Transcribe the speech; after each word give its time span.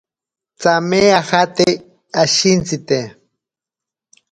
Tsame 0.59 1.01
ajate 1.19 1.67
ashintsite. 2.21 2.97